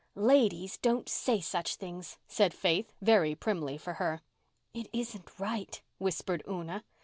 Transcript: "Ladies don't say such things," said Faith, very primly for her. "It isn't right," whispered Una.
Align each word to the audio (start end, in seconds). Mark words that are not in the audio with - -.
"Ladies 0.15 0.77
don't 0.79 1.07
say 1.07 1.39
such 1.39 1.75
things," 1.75 2.17
said 2.27 2.55
Faith, 2.55 2.91
very 3.01 3.35
primly 3.35 3.77
for 3.77 3.93
her. 4.01 4.21
"It 4.73 4.87
isn't 4.93 5.29
right," 5.37 5.79
whispered 5.99 6.41
Una. 6.49 6.83